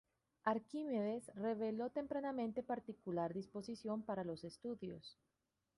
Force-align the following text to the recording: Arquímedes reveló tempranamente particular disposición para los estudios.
Arquímedes 0.45 1.27
reveló 1.35 1.91
tempranamente 1.91 2.63
particular 2.63 3.35
disposición 3.35 4.01
para 4.01 4.23
los 4.23 4.43
estudios. 4.43 5.15